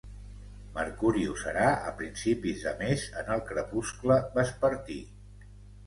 [0.77, 5.03] Mercuri ho serà a principis de mes en el crepuscle vespertí